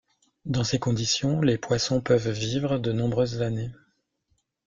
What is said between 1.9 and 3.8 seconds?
peuvent vivre de nombreuses années.